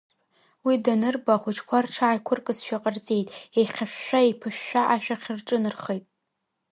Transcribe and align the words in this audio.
Уи 0.65 0.75
данырба 0.83 1.31
ахәыҷқәа 1.35 1.85
рҽааиқәыркызшәа 1.85 2.81
ҟарҵеит, 2.83 3.27
еихьышәшәа-еиԥышәшәа 3.57 4.81
ашәахь 4.93 5.27
рҿынархеит. 5.37 6.05